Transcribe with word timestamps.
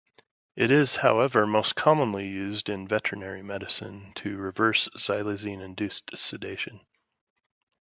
It 0.55 0.71
is 0.71 0.95
however 0.95 1.45
most 1.45 1.75
commonly 1.75 2.27
used 2.27 2.69
in 2.69 2.87
veterinary 2.87 3.43
medicine, 3.43 4.13
to 4.15 4.35
reverse 4.35 4.89
xylazine-induced 4.97 6.17
sedation. 6.17 6.79